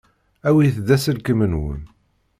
Awit-d 0.47 0.87
aselkim-nwen. 0.95 1.81